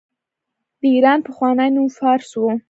د 0.79 0.81
ایران 0.95 1.19
پخوانی 1.25 1.69
نوم 1.75 1.87
فارس 1.97 2.29
و. 2.37 2.43